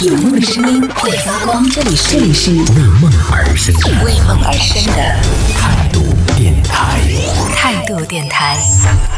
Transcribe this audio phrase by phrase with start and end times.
[0.00, 2.54] 有梦的声音会发光，这里是为
[3.00, 3.74] 梦而生。
[3.74, 5.02] 的为梦而生的。
[5.58, 7.17] 态度电台。
[7.88, 8.54] 态度电台。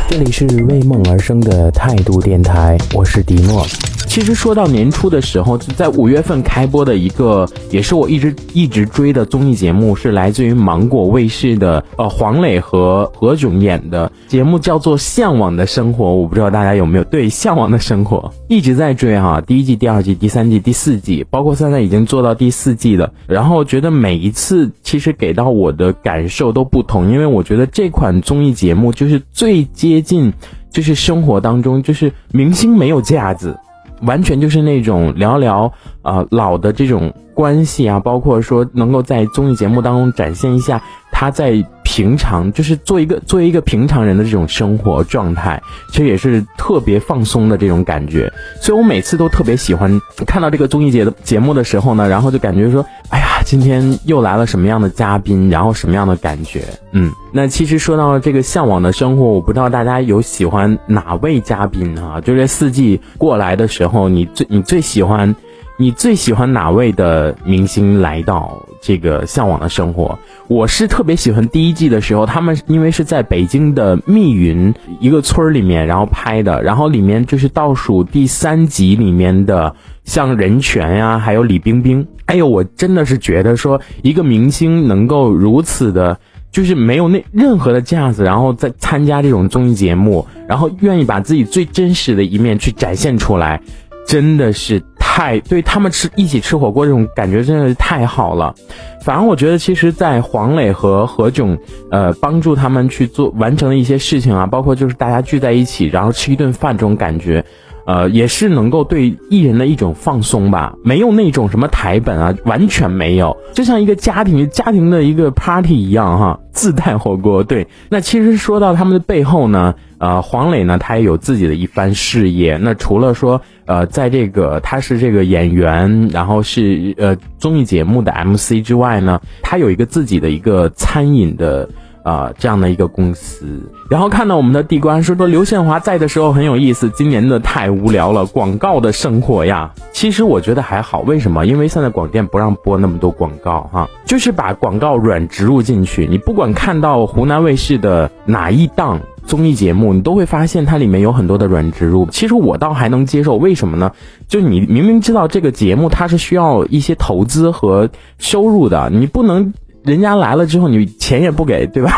[0.09, 3.67] 这里是为梦而生的态度电台，我是迪诺。
[4.07, 16.07] 其实说到年初的时候，在五月份开播的一个，也是我一直一直追的综艺节目，是来自于芒果卫视的，呃，黄磊和何炅演的节目，叫做《向往的生活》。
[16.09, 18.19] 我不知道大家有没有对《向往的生活》
[18.49, 23.13] 一直在追哈，第一季、第二季、第三季、第四季，包括现在已经做到第四季了。
[23.29, 30.35] 然后觉得每一次其实给到我的感受都不同，因为我觉得这款综艺节目就是最接近，
[30.71, 33.59] 就是生活当中，就是明星没有架子。
[34.03, 35.71] 完全就是那种聊聊
[36.01, 40.83] 啊老的这种关系啊，包括说能够在综艺节目当中展现一下
[41.13, 48.33] 他在平常就是做一个作为一个平常人的这种生活状态，其实也是特别放松的这种感觉。
[48.63, 56.63] 所以我每次都特别喜欢看到这个综艺节的节目的时候呢，然后就感觉说，哎呀，今天又来了什么样的嘉宾，然后什么样的感觉？
[56.93, 62.21] 嗯，那其实说到这个向往的生活，我不知道大家有喜欢哪位嘉宾啊？
[62.21, 65.35] 就这四季过来的时候，你最你最喜欢。
[65.77, 70.19] 你最喜欢哪位的明星来到这个向往的生活？
[70.47, 79.75] 我是特别喜欢第一季的时候，他们因为是在北京的密云一个村儿里面，然后拍的，然后里面就是倒数第三集里面的
[80.05, 82.07] 像任泉呀，还有李冰冰。
[82.27, 86.19] 哎呦，我真的是觉得说一个明星能够如此的，
[86.51, 93.61] 就是没有那任何的架子，然后再参加这种综艺节目，然后愿意把自己最真实的一面去展现出来，
[94.07, 94.83] 真的是。
[95.13, 98.55] 太对他们吃一起吃火锅这种感觉真的是太好了，
[99.03, 101.59] 反而我觉得其实，在黄磊和何炅
[101.91, 107.45] 呃帮助他们去做完成的一些事情啊，包括就是大家聚在一起，然后吃一顿饭这种感觉，
[107.91, 117.43] 呃，也是能够对艺人的一种放松吧，没有那种什么台本啊，完全没有，就像一个家庭家庭的一个 party 一样哈，自带火锅。
[117.43, 119.75] 对，那其实说到他们的背后呢。
[120.01, 122.57] 呃，黄磊呢，他也有自己的一番事业。
[122.57, 131.69] 那除了说，呃，在这个他是这个演员，然后是呃综艺节目的 MC 之外呢，他有一个自己的一个餐饮的
[132.03, 133.61] 啊这样的一个公司。
[133.89, 139.73] 然后看到我们的地官说说刘宪华在的时候很有意思，今年的太无聊了，广告的生活呀。
[139.93, 141.47] 其实我觉得还好，为什么？
[141.47, 146.07] 因为现在广电不让播那么多广告哈，就是把广告软植入进去。
[146.07, 149.01] 你不管看到湖南卫视的哪一档。
[149.27, 152.09] 综艺节目，你都会发现它里面有很多的软植入。
[152.11, 153.93] 其实我倒还能接受，为什么呢？
[154.27, 157.89] 就你明明知道这个节目它是需要一些投资和
[158.19, 159.53] 收入的，你不能
[159.85, 161.93] 人家来了之后你钱也不给，对吧？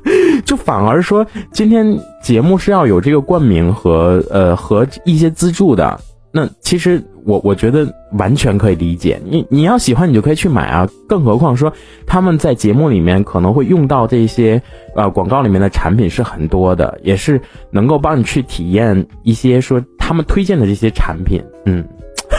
[0.44, 5.98] 就反而说今天节目是要有这个冠名和呃和一些资助的。
[6.32, 11.72] 那其实我我觉得完全可以理解，你你要喜欢你就可以去买啊，更何况说
[12.06, 14.60] 他们在节目里面可能会用到这些
[14.94, 21.82] 呃广告里面的产品是很多的，也是能够帮你去体验一些说他们推荐的这些产品，嗯，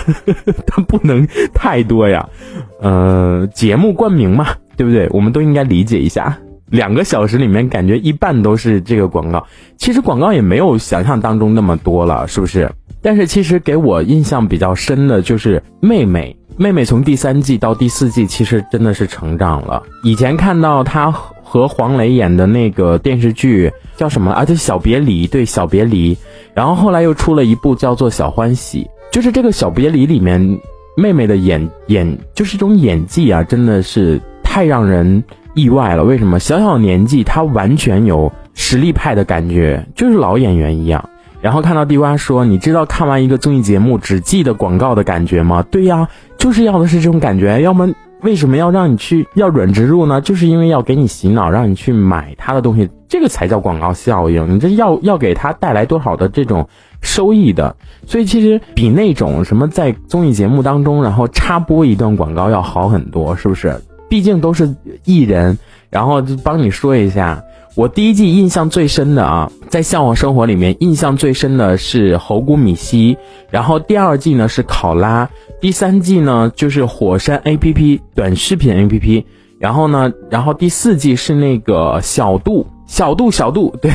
[0.68, 1.26] 但不能
[1.56, 2.30] 太多呀，
[2.80, 5.10] 呃，节目冠名嘛，对不对？
[5.12, 6.38] 我们都应该理解一下，
[6.70, 9.46] 两个小时里面感觉一半都是这个广告，
[9.78, 12.72] 其实广告也没有想象当中那么多了，是不是？
[13.02, 19.84] 但是其实给我印象比较深的就是妹妹，妹妹从第三季到第四季，其实真的是成长了。
[20.04, 24.32] 以前看到她和黄磊演的那个电视剧叫什么？
[24.32, 26.18] 啊，对，小别离，对，小别离。
[26.54, 30.60] 然后后来又出了一部叫做小欢喜，就是这个小别离里面，
[30.98, 34.20] 妹妹的演演就是这种演技啊，真的是
[34.58, 35.24] 太让人
[35.54, 36.04] 意外了。
[36.04, 36.40] 为什么？
[36.40, 41.08] 小小年纪他完全有实力派的感觉，就是老演员一样。
[41.42, 46.08] 然后看到地瓜说：“你知道看完一个综艺节目只记得广告的感觉吗？”对呀，
[46.40, 47.62] 就是要的是这种感觉。
[47.62, 47.88] 要么
[48.24, 50.20] 为什么要让你去要软植入呢？
[50.22, 54.56] 就是因为要给你洗脑，让你去买他的东西，这个才叫广告效应。
[54.56, 56.68] 你这要要给他带来多少的这种
[57.02, 57.76] 收益的？
[58.08, 63.80] 所以其实比那种什么在综艺节目当中然后插播一段广告要好很多，是不是？
[64.10, 64.76] 毕竟都是
[65.06, 65.58] 艺人，
[65.90, 67.44] 然后就帮你说一下。
[67.76, 73.16] 我第一季印象最深的啊，在《向往生活》里面印象最深的是猴姑米西，
[73.52, 75.30] 然后第二季呢是考拉，
[75.62, 79.26] 第三季呢就是火山 A P P 短视频 A P P，
[79.60, 83.92] 然后呢，然后第四季是那个小度小度小度， 对，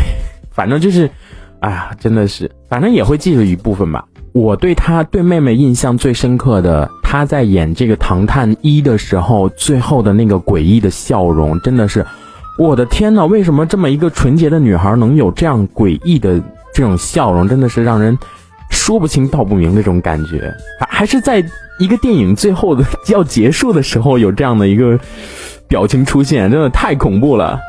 [0.52, 1.10] 反正就是，
[1.58, 4.04] 哎呀，真的是，反正也会记住一部分吧。
[4.32, 12.02] 我对他对妹妹印象最深刻的，他在演这个《唐探一》的时候，最后的那个诡异的笑容，真的是。
[12.56, 16.42] 我的天呐，为什么这么一个纯洁的女孩能有这样诡异的
[16.72, 17.46] 这种笑容？
[17.46, 18.16] 真的是让人
[18.70, 20.50] 说不清道不明那种感觉。
[20.88, 21.44] 还是在
[21.78, 24.98] 一个电影最后的要结束的时候有这样的一个
[25.68, 27.60] 表情出现，真的太恐怖了。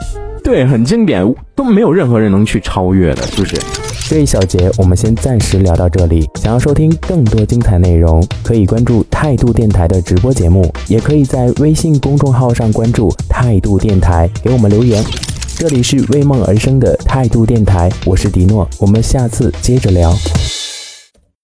[0.42, 3.93] 对，很经典，都没有任何人能去超越的，是不是？
[4.13, 6.30] 这一小节我们先暂时聊到这里。
[6.36, 15.04] 想要收听更多精彩内容，可以关注态度电台的直播节目，也可以在微信公众号上关注态度电台，给我们留言。
[15.56, 20.15] 这里是为梦而生的态度电台，我是迪诺，我们下次接着聊。